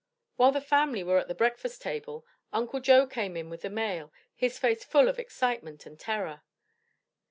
While 0.35 0.51
the 0.51 0.61
family 0.61 1.03
were 1.03 1.19
at 1.19 1.27
the 1.27 1.35
breakfast 1.35 1.83
table, 1.83 2.25
Uncle 2.51 2.79
Joe 2.79 3.05
came 3.05 3.37
in 3.37 3.51
with 3.51 3.61
the 3.61 3.69
mail, 3.69 4.11
his 4.33 4.57
face 4.57 4.83
full 4.83 5.07
of 5.07 5.19
excitement 5.19 5.85
and 5.85 5.99
terror. 5.99 6.41